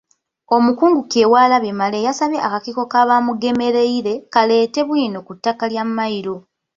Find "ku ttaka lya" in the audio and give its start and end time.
5.27-5.83